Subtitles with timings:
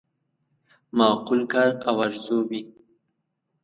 [0.97, 2.61] معقول کار او آرزو وي.